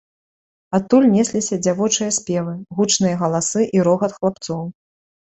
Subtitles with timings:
[0.77, 4.63] Адтуль несліся дзявочыя спевы, гучныя галасы і рогат хлапцоў.